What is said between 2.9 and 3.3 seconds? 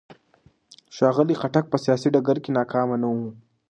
نه و.